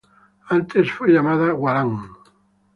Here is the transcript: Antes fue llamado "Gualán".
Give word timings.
Antes 0.49 0.91
fue 0.91 1.13
llamado 1.13 1.55
"Gualán". 1.55 2.09